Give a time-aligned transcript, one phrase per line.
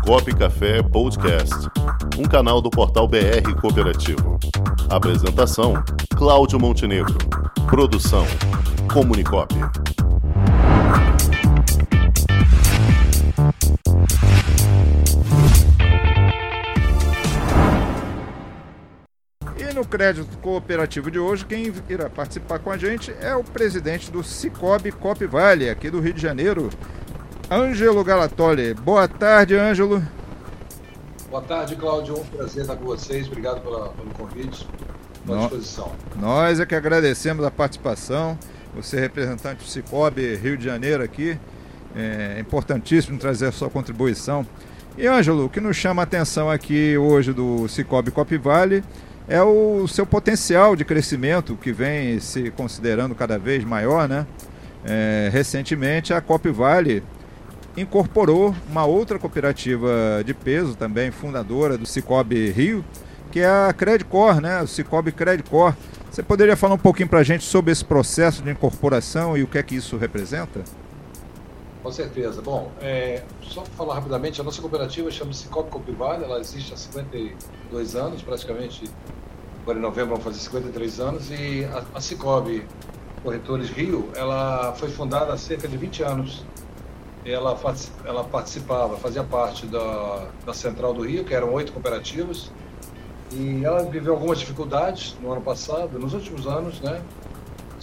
[0.00, 1.54] Comunicop Café Podcast,
[2.18, 4.38] um canal do portal BR Cooperativo.
[4.88, 5.74] Apresentação:
[6.16, 7.16] Cláudio Montenegro.
[7.68, 8.24] Produção:
[8.92, 9.54] Comunicop.
[19.56, 24.10] E no crédito cooperativo de hoje, quem irá participar com a gente é o presidente
[24.10, 26.70] do Cicobi Cop Vale, aqui do Rio de Janeiro,
[27.50, 28.74] Ângelo Galatoli.
[28.74, 30.02] Boa tarde, Ângelo.
[31.28, 32.18] Boa tarde, Cláudio.
[32.20, 33.26] Um prazer estar com vocês.
[33.26, 34.66] Obrigado pela, pelo convite.
[35.28, 35.92] À No- disposição.
[36.16, 38.38] Nós é que agradecemos a participação.
[38.74, 41.36] Você é representante do Cicobi Rio de Janeiro aqui.
[41.94, 44.46] É importantíssimo trazer a sua contribuição.
[44.96, 48.84] E Ângelo, o que nos chama a atenção aqui hoje do Cicobi Cop Vale
[49.28, 54.24] é o seu potencial de crescimento que vem se considerando cada vez maior, né?
[54.84, 57.02] É, recentemente a Cop Vale
[57.76, 62.84] incorporou uma outra cooperativa de peso também fundadora do Cicobi Rio,
[63.30, 64.62] que é a Credicor, né?
[64.62, 65.74] O Cicobi Credicor.
[66.10, 69.46] Você poderia falar um pouquinho para a gente sobre esse processo de incorporação e o
[69.46, 70.64] que é que isso representa?
[71.82, 72.42] Com certeza.
[72.42, 76.76] Bom, é, só para falar rapidamente, a nossa cooperativa chama-se Copo Copivale, ela existe há
[76.76, 78.84] 52 anos, praticamente,
[79.62, 82.66] agora em novembro vamos fazer 53 anos, e a, a Cicobi
[83.22, 86.44] Corretores Rio, ela foi fundada há cerca de 20 anos.
[87.24, 87.58] Ela,
[88.04, 92.50] ela participava, fazia parte da, da Central do Rio, que eram oito cooperativas,
[93.32, 97.02] e ela viveu algumas dificuldades no ano passado, nos últimos anos, né?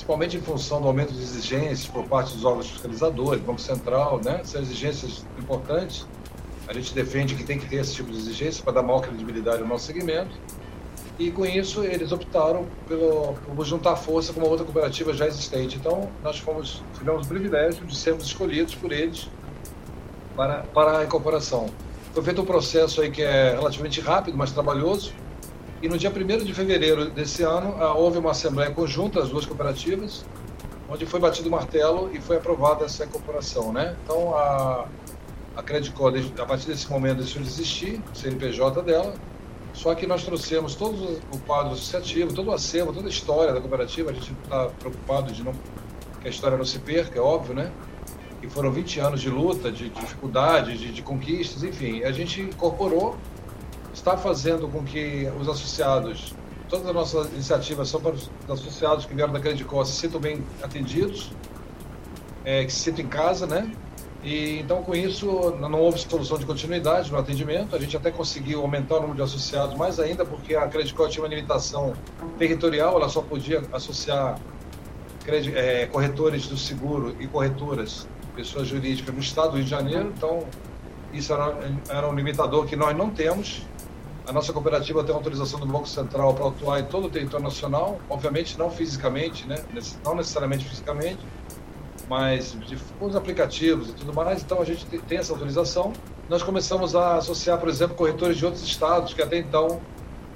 [0.07, 4.41] principalmente em função do aumento de exigências por parte dos órgãos fiscalizadores, Banco Central, né?
[4.43, 6.07] São exigências importantes.
[6.67, 9.61] A gente defende que tem que ter esse tipo de exigência para dar maior credibilidade
[9.61, 10.31] ao nosso segmento.
[11.19, 15.77] E com isso eles optaram pelo, por juntar força com uma outra cooperativa já existente.
[15.77, 19.27] Então nós fomos, tivemos o privilégio de sermos escolhidos por eles
[20.35, 21.67] para, para a incorporação.
[22.13, 25.13] Foi feito um processo aí que é relativamente rápido, mas trabalhoso.
[25.81, 29.45] E no dia 1 de fevereiro desse ano, ah, houve uma assembleia conjunta das duas
[29.45, 30.25] cooperativas,
[30.89, 33.71] onde foi batido o martelo e foi aprovada essa incorporação.
[33.71, 33.95] Né?
[34.03, 34.87] Então, a,
[35.55, 39.13] a Credicor, a partir desse momento, deixou de existir, o CNPJ dela,
[39.77, 43.61] só que nós trouxemos todo o quadro associativo, todo o acervo, toda a história da
[43.61, 44.09] cooperativa.
[44.09, 45.53] A gente está preocupado de não,
[46.19, 47.71] que a história não se perca, é óbvio, né?
[48.41, 52.03] E foram 20 anos de luta, de dificuldades, de, de conquistas, enfim.
[52.03, 53.15] A gente incorporou
[53.93, 56.33] está fazendo com que os associados,
[56.69, 60.43] todas as nossas iniciativas são para os associados que vieram da Credicor se sintam bem
[60.63, 61.31] atendidos,
[62.43, 63.71] é, que se sintam em casa, né?
[64.27, 67.73] E então com isso não houve solução de continuidade no atendimento.
[67.73, 71.23] A gente até conseguiu aumentar o número de associados mais ainda porque a Credicor tinha
[71.23, 71.93] uma limitação
[72.37, 74.37] territorial, ela só podia associar
[75.55, 78.05] é, corretores do seguro e corretoras,
[78.35, 80.11] pessoas jurídicas no estado do Rio de Janeiro.
[80.17, 80.43] Então
[81.13, 83.65] isso era, era um limitador que nós não temos.
[84.27, 87.97] A nossa cooperativa tem autorização do Banco Central para atuar em todo o território nacional,
[88.09, 89.55] obviamente não fisicamente, né?
[90.03, 91.19] Não necessariamente fisicamente,
[92.09, 94.41] mas de, com os aplicativos e tudo mais.
[94.41, 95.93] Então a gente te- tem essa autorização.
[96.29, 99.79] Nós começamos a associar, por exemplo, corretores de outros estados que até então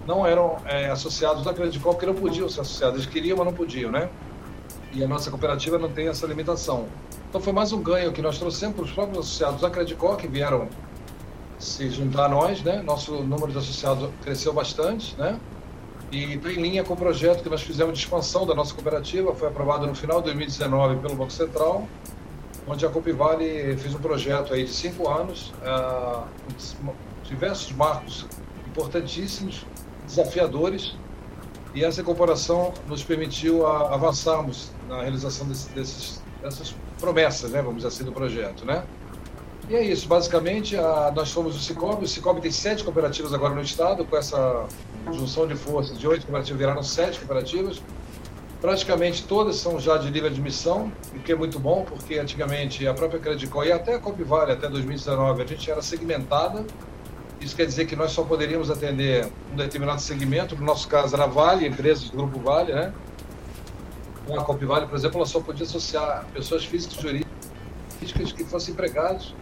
[0.08, 2.96] não eram é, associados da Credicor, porque não podiam ser associados.
[3.02, 4.10] Eles queriam, mas não podiam, né?
[4.94, 6.88] E a nossa cooperativa não tem essa limitação.
[7.30, 10.28] Então foi mais um ganho que nós trouxemos para os próprios associados da Credicor que
[10.28, 10.68] vieram
[11.58, 12.82] se juntar a nós, né?
[12.82, 15.40] Nosso número de associados cresceu bastante, né?
[16.12, 19.48] E em linha com o projeto que nós fizemos de expansão da nossa cooperativa, foi
[19.48, 21.88] aprovado no final de 2019 pelo Banco Central,
[22.68, 25.54] onde a Copivale fez um projeto aí de cinco anos,
[26.84, 28.26] com diversos marcos
[28.68, 29.66] importantíssimos,
[30.06, 30.96] desafiadores,
[31.74, 37.78] e essa incorporação nos permitiu a, avançarmos na realização desse, desses, dessas promessas, né, vamos
[37.78, 38.84] dizer assim, do projeto, né?
[39.72, 43.56] E é isso, basicamente, a, nós somos o Cicobi, o Cicobi tem sete cooperativas agora
[43.56, 44.66] no estado, com essa
[45.14, 47.82] junção de forças de oito cooperativas, viraram sete cooperativas,
[48.60, 52.94] praticamente todas são já de livre admissão, o que é muito bom, porque antigamente a
[52.94, 56.66] própria Credicor e até a Copivale, até 2019, a gente era segmentada,
[57.40, 61.24] isso quer dizer que nós só poderíamos atender um determinado segmento, no nosso caso era
[61.24, 62.94] a Vale, empresas do Grupo Vale, né?
[64.38, 69.34] A Copivale, por exemplo, ela só podia associar pessoas físicas e jurídicas que fossem empregados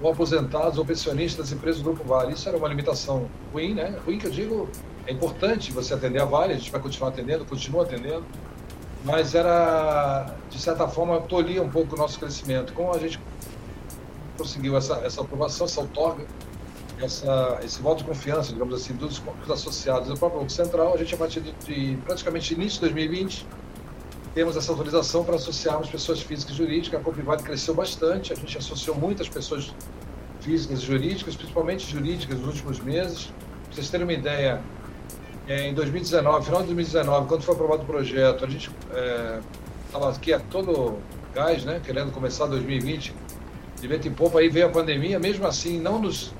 [0.00, 2.32] ou aposentados ou pensionistas empresas do Grupo Vale.
[2.32, 3.98] Isso era uma limitação ruim, né?
[4.04, 4.68] Ruim que eu digo,
[5.06, 8.24] é importante você atender a Vale, a gente vai continuar atendendo, continua atendendo,
[9.04, 12.72] mas era, de certa forma, tolia um pouco o nosso crescimento.
[12.72, 13.20] Como a gente
[14.36, 16.24] conseguiu essa, essa aprovação, essa outorga,
[17.00, 20.96] essa, esse voto de confiança, digamos assim, dos, dos associados do próprio Banco Central, a
[20.96, 23.46] gente, a partir de, de praticamente início de 2020,
[24.34, 27.00] temos essa autorização para associarmos pessoas físicas e jurídicas.
[27.00, 29.74] A Copivale cresceu bastante, a gente associou muitas pessoas
[30.40, 33.26] físicas e jurídicas, principalmente jurídicas nos últimos meses.
[33.64, 34.62] Para vocês terem uma ideia,
[35.48, 38.70] é, em 2019, final de 2019, quando foi aprovado o projeto, a gente
[39.86, 40.98] estava é, aqui a todo
[41.34, 43.14] gás, né, querendo começar 2020
[43.80, 46.32] de vento em popa, aí veio a pandemia, mesmo assim não nos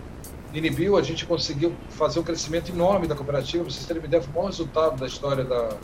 [0.53, 4.23] inibiu, a gente conseguiu fazer um crescimento enorme da cooperativa, para vocês terem uma ideia,
[4.23, 5.77] foi maior resultado da história da,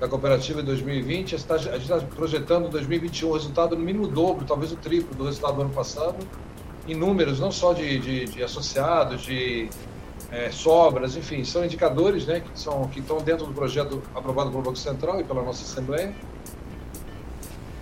[0.00, 4.08] da cooperativa em 2020, a gente está tá projetando em 2021 um resultado no mínimo
[4.08, 6.16] dobro, talvez o triplo do resultado do ano passado,
[6.88, 9.68] em números, não só de, de, de associados, de
[10.32, 14.62] é, sobras, enfim, são indicadores né, que, são, que estão dentro do projeto aprovado pelo
[14.62, 16.14] Banco Central e pela nossa Assembleia.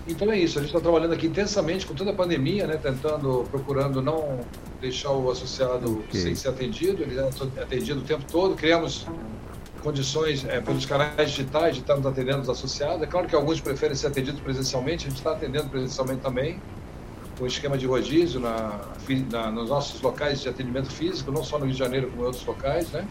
[0.08, 3.46] Então é isso, a gente está trabalhando aqui intensamente com toda a pandemia, né, tentando,
[3.48, 4.40] procurando não
[4.80, 6.20] deixar o associado okay.
[6.20, 9.06] sem ser atendido, ele é atendido o tempo todo, criamos
[9.88, 13.02] condições é, pelos canais digitais de estarmos atendendo os associados.
[13.02, 16.60] É claro que alguns preferem ser atendidos presencialmente, a gente está atendendo presencialmente também,
[17.38, 18.80] com esquema de rodízio na,
[19.30, 22.26] na, nos nossos locais de atendimento físico, não só no Rio de Janeiro, como em
[22.26, 23.06] outros locais, né?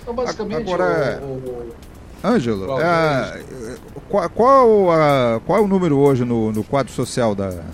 [0.00, 1.20] Então, basicamente, Agora...
[1.22, 1.74] o, o...
[2.22, 3.42] Ângelo, é,
[4.10, 7.64] qual, qual, a, qual é o número hoje no, no quadro social da,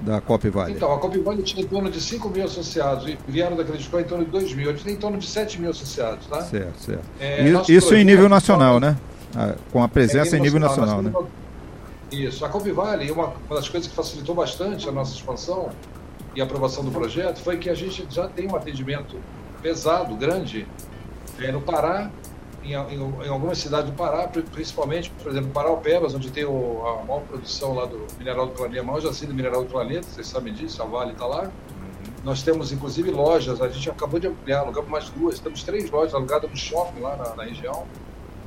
[0.00, 0.72] da Cop Vale?
[0.72, 3.94] Então, a Cop Vale tinha em torno de 5 mil associados e vieram da Credit
[3.96, 4.70] em torno de 2 mil.
[4.70, 6.40] A gente tem em torno de 7 mil associados, tá?
[6.42, 7.04] Certo, certo.
[7.20, 8.96] É, isso em nível nacional, né?
[9.36, 11.28] Ah, com a presença é, em nível nacional, nacional né?
[12.10, 12.44] Isso.
[12.44, 15.70] A Copivale, uma, uma das coisas que facilitou bastante a nossa expansão
[16.34, 19.16] e aprovação do projeto foi que a gente já tem um atendimento
[19.62, 20.66] pesado, grande,
[21.38, 22.10] é, no Pará,
[22.62, 27.04] em, em, em, algumas cidades do Pará, principalmente, por exemplo, Paraupebas, onde tem o, a
[27.04, 30.26] maior produção lá do mineral do planeta, a maior jacida do mineral do planeta, vocês
[30.26, 31.42] sabem disso, a Vale está lá.
[31.44, 31.50] Uhum.
[32.24, 36.14] Nós temos, inclusive, lojas, a gente acabou de ampliar, alugamos mais duas, temos três lojas
[36.14, 37.86] alugadas no shopping lá na, na região.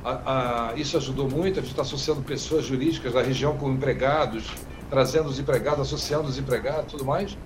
[0.04, 4.50] A, a, isso ajudou muito, a gente está associando pessoas jurídicas da região com empregados,
[4.90, 7.36] trazendo os empregados, associando os empregados tudo mais.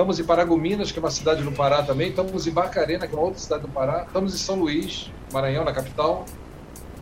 [0.00, 2.08] Estamos em Paragominas, que é uma cidade do Pará também.
[2.08, 4.04] Estamos em Barcarena, que é uma outra cidade do Pará.
[4.06, 6.24] Estamos em São Luís, Maranhão, na capital.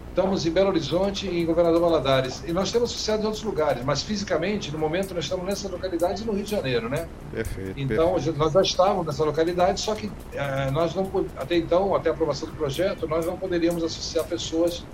[0.09, 2.43] Estamos em Belo Horizonte e em Governador Valadares.
[2.45, 6.27] E nós temos associados em outros lugares, mas fisicamente, no momento, nós estamos nessa localidade
[6.27, 7.07] no Rio de Janeiro, né?
[7.31, 7.79] Perfeito.
[7.79, 8.37] Então, perfeito.
[8.37, 12.49] nós já estávamos nessa localidade, só que eh, nós não, até então, até a aprovação
[12.49, 14.85] do projeto, nós não poderíamos associar pessoas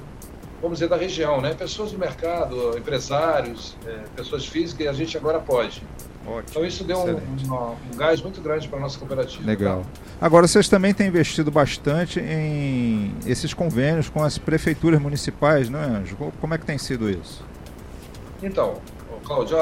[0.61, 1.55] vamos dizer, da região, né?
[1.55, 5.83] Pessoas do mercado, empresários, é, pessoas físicas, e a gente agora pode.
[6.27, 9.47] Ótimo, então isso deu um, um, gás muito grande para a nossa cooperativa.
[9.47, 9.83] Legal.
[9.83, 10.27] Tá?
[10.27, 15.85] Agora vocês também têm investido bastante em esses convênios com as prefeituras municipais, não é,
[15.85, 16.17] Anjo?
[16.41, 17.45] Como é que tem sido isso?
[18.43, 18.81] Então,
[19.25, 19.57] Cláudio,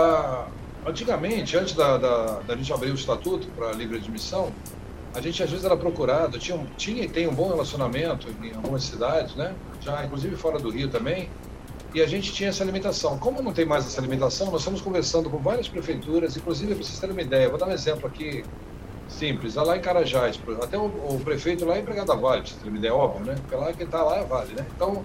[0.86, 4.52] antigamente, antes da, da, da gente abrir o estatuto para livre admissão,
[5.14, 8.84] a gente às vezes era procurado, tinha, tinha e tem um bom relacionamento em algumas
[8.84, 9.54] cidades, né?
[9.80, 11.28] Já inclusive fora do Rio também.
[11.94, 13.18] E a gente tinha essa limitação.
[13.18, 16.98] Como não tem mais essa limitação, nós estamos conversando com várias prefeituras, inclusive para vocês
[16.98, 18.44] terem uma ideia, vou dar um exemplo aqui
[19.08, 22.56] simples, lá em Carajás, até o, o prefeito lá é empregado da Vale, para vocês
[22.56, 23.34] terem uma ideia, óbvio, né?
[23.34, 24.66] Porque lá quem está lá é a Vale, né?
[24.74, 25.04] Então,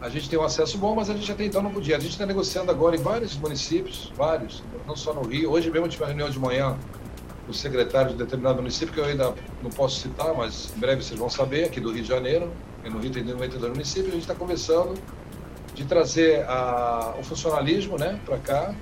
[0.00, 1.96] a gente tem um acesso bom, mas a gente até então não podia.
[1.96, 5.50] A gente está negociando agora em vários municípios, vários, não só no Rio.
[5.50, 6.78] Hoje mesmo tive uma reunião de manhã
[7.48, 11.18] o secretário de determinado município, que eu ainda não posso citar, mas em breve vocês
[11.18, 12.52] vão saber, aqui do Rio de Janeiro,
[12.84, 14.94] no Rio tem 92 municípios, a gente está conversando
[15.78, 18.74] de trazer a, o funcionalismo né, para cá,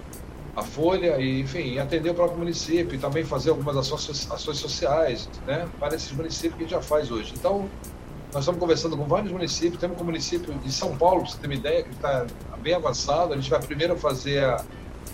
[0.57, 5.29] a folha, e, enfim, atender o próprio município e também fazer algumas ações, ações sociais
[5.47, 7.35] né, para esses municípios que a gente já faz hoje.
[7.37, 7.69] Então,
[8.33, 11.39] nós estamos conversando com vários municípios, temos com o município de São Paulo, para você
[11.39, 12.27] ter uma ideia, que está
[12.63, 14.65] bem avançado, a gente vai primeiro fazer a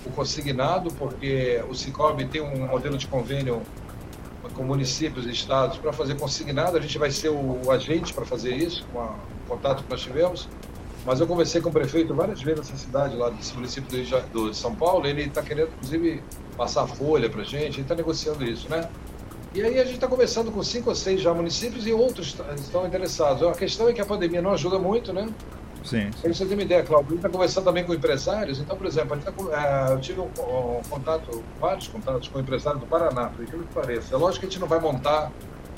[0.04, 3.62] o consignado, porque o Cicobi tem um modelo de convênio
[4.54, 6.76] com municípios e estados para fazer consignado.
[6.76, 10.00] A gente vai ser o, agente para fazer isso, com a, o contato que nós
[10.00, 10.48] tivemos.
[11.04, 13.90] Mas eu conversei com o prefeito várias vezes nessa cidade, lá desse município
[14.32, 15.06] do, de São Paulo.
[15.06, 16.22] Ele está querendo, inclusive,
[16.56, 18.88] passar folha para a gente, ele está negociando isso, né?
[19.54, 22.86] E aí a gente está conversando com cinco ou seis já municípios e outros estão
[22.86, 23.42] interessados.
[23.42, 25.28] A questão é que a pandemia não ajuda muito, né?
[25.84, 26.10] Sim.
[26.22, 28.60] Para você ter uma ideia, Cláudio, a gente está conversando também com empresários.
[28.60, 32.86] Então, por exemplo, tá, é, eu tive um, um, contato, vários contatos com empresários do
[32.86, 34.14] Paraná, por aquilo que pareça.
[34.14, 35.30] É lógico que a gente não vai montar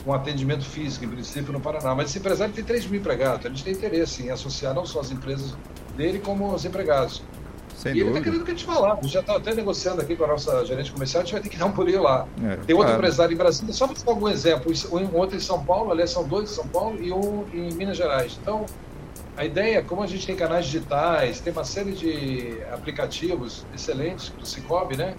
[0.06, 3.46] um atendimento físico, em princípio, no Paraná, mas esse empresário tem 3 mil empregados.
[3.46, 5.56] A gente tem interesse em associar não só as empresas
[5.96, 7.22] dele, como os empregados.
[7.74, 8.92] Sem e ele está querendo que a gente falar.
[8.92, 11.42] A gente já está até negociando aqui com a nossa gerente comercial, a gente vai
[11.42, 12.26] ter que dar um pulinho lá.
[12.42, 15.64] É, Tem outro empresário em Brasília, só para dar algum exemplo, um outro em São
[15.64, 18.38] Paulo, aliás, são dois em São Paulo e um em Minas Gerais.
[18.40, 18.66] Então,
[19.36, 24.46] a ideia, como a gente tem canais digitais, tem uma série de aplicativos excelentes do
[24.46, 25.16] Cicobi, né?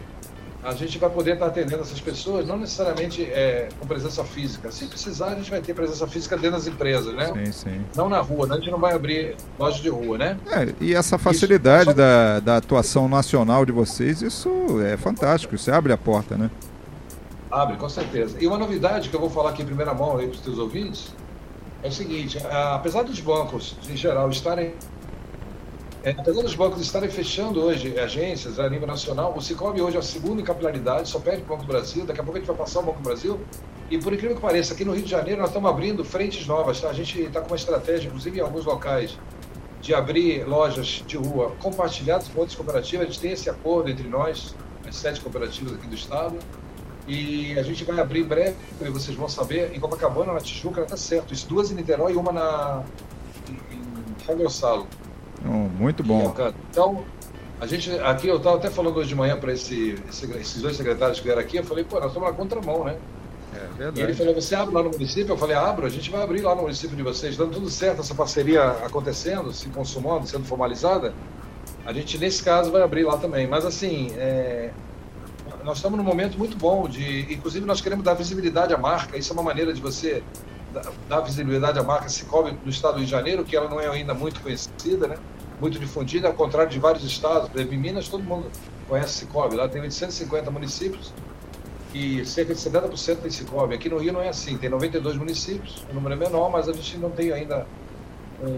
[0.66, 4.72] A gente vai poder estar atendendo essas pessoas, não necessariamente é, com presença física.
[4.72, 7.28] Se precisar, a gente vai ter presença física dentro das empresas, né?
[7.28, 7.82] Sim, sim.
[7.96, 8.56] Não na rua, né?
[8.56, 10.40] a gente não vai abrir loja de rua, né?
[10.48, 14.50] É, e essa facilidade isso, da, da atuação nacional de vocês, isso
[14.82, 16.50] é fantástico, isso abre a porta, né?
[17.52, 18.36] Abre, com certeza.
[18.42, 20.58] E uma novidade que eu vou falar aqui em primeira mão aí para os teus
[20.58, 21.14] ouvintes
[21.84, 22.40] é o seguinte:
[22.74, 24.74] apesar dos bancos, em geral, estarem.
[26.06, 30.00] É, apesar dos bancos estarem fechando hoje agências a nível nacional, o Cicobi hoje é
[30.00, 32.06] o segundo em capilaridade, só perde o Banco do Brasil.
[32.06, 33.42] Daqui a pouco a gente vai passar o Banco do Brasil.
[33.90, 36.80] E por incrível que pareça, aqui no Rio de Janeiro nós estamos abrindo frentes novas.
[36.80, 36.92] Tá?
[36.92, 39.18] A gente está com uma estratégia, inclusive em alguns locais,
[39.82, 43.08] de abrir lojas de rua compartilhadas com outras cooperativas.
[43.08, 44.54] A gente tem esse acordo entre nós,
[44.88, 46.38] as sete cooperativas aqui do estado.
[47.08, 48.56] E a gente vai abrir em breve,
[48.92, 51.34] vocês vão saber, em Copacabana, na Tijuca, está certo.
[51.34, 52.84] Isso, duas em Niterói e uma na,
[53.50, 54.88] em São Gonçalo.
[55.46, 56.34] Muito bom.
[56.72, 57.04] Então,
[57.60, 61.20] a gente, aqui eu estava até falando hoje de manhã para esse, esses dois secretários
[61.20, 62.98] que vieram aqui, eu falei, pô, nós estamos na contramão, né?
[63.54, 64.00] É verdade.
[64.00, 65.32] E ele falou, você abre lá no município?
[65.32, 68.02] Eu falei, abro, a gente vai abrir lá no município de vocês, dando tudo certo,
[68.02, 71.14] essa parceria acontecendo, se consumando, sendo formalizada,
[71.86, 73.48] a gente, nesse caso, vai abrir lá também.
[73.48, 74.72] Mas, assim, é,
[75.64, 79.18] nós estamos num momento muito bom de, inclusive nós queremos dar visibilidade à marca.
[79.18, 80.24] Isso é uma maneira de você
[81.08, 83.88] dar visibilidade à marca Cicobi no estado do Rio de Janeiro, que ela não é
[83.88, 85.18] ainda muito conhecida, né?
[85.60, 87.50] Muito difundida, ao contrário de vários estados.
[87.50, 88.48] Por exemplo, em Minas todo mundo
[88.88, 89.56] conhece Cicobi.
[89.56, 91.14] Lá tem 850 municípios
[91.94, 93.76] e cerca de 70% tem Cicobi.
[93.76, 94.58] Aqui no Rio não é assim.
[94.58, 97.66] Tem 92 municípios, o número é menor, mas a gente não tem ainda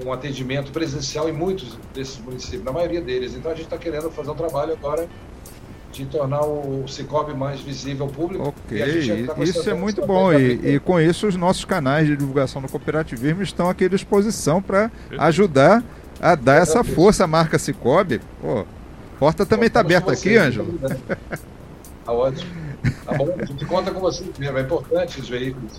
[0.06, 3.36] um atendimento presencial em muitos desses municípios, na maioria deles.
[3.36, 5.08] Então a gente está querendo fazer um trabalho agora
[5.92, 8.50] de tornar o Cicobi mais visível ao público.
[8.50, 10.34] Ok, tá isso é muito bom.
[10.34, 14.62] E, e, com isso os nossos canais de divulgação do cooperativismo estão aqui à disposição
[14.62, 15.84] para ajudar
[16.22, 18.22] a dar essa força à marca Cicobi.
[18.42, 18.66] Pô,
[19.20, 20.80] porta também está aberta aqui, Ângelo.
[22.06, 22.52] Tá ótimo.
[23.06, 25.74] Tá bom, a gente conta com você mesmo, é importante os veículos.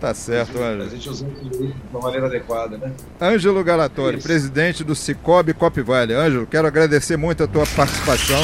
[0.00, 0.84] Tá certo, Ângelo.
[0.84, 2.92] A gente usa de uma maneira adequada, né?
[3.20, 4.26] Ângelo Galatori, Isso.
[4.26, 6.14] presidente do Cicobi Cop Vale.
[6.14, 8.40] Ângelo, quero agradecer muito a tua participação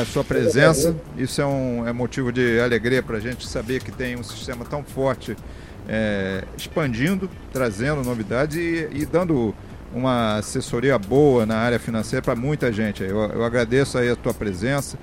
[0.00, 0.94] a sua presença.
[1.16, 4.64] Isso é um é motivo de alegria para a gente saber que tem um sistema
[4.64, 5.36] tão forte
[5.88, 9.54] é, expandindo, trazendo novidades e, e, dando
[9.92, 13.02] uma assessoria boa na área financeira para muita gente.
[13.02, 14.98] Eu, eu, agradeço aí a tua presença.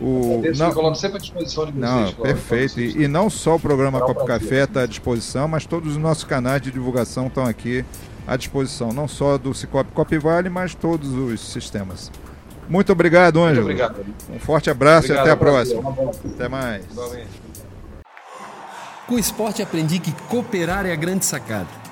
[0.00, 1.90] O, não, coloco sempre à disposição de vocês.
[1.90, 2.80] Não, perfeito.
[2.80, 6.22] E, e, não só o programa Copo Café está à disposição, mas todos os nossos
[6.22, 7.84] canais de divulgação estão aqui
[8.24, 12.12] à disposição, não só do Cicobi Copivale, mas todos os sistemas.
[12.68, 13.66] Muito obrigado, Ângelo.
[13.66, 14.06] Muito obrigado.
[14.30, 15.96] Um forte abraço obrigado, e até a próxima.
[16.34, 16.84] Até mais.
[19.08, 21.77] Com o esporte aprendi que cooperar é a grande sacada